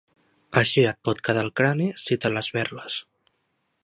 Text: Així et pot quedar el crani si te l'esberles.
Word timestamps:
Així 0.61 0.85
et 0.91 0.97
pot 1.09 1.21
quedar 1.27 1.43
el 1.47 1.51
crani 1.61 1.87
si 2.05 2.17
te 2.23 2.31
l'esberles. 2.35 2.97